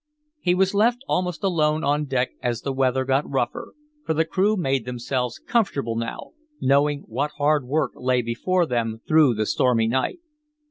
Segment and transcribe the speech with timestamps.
[0.39, 4.57] He was left almost alone on deck as the weather got rougher; for the crew
[4.57, 10.19] made themselves comfortable below, knowing what hard work lay before them through the stormy night.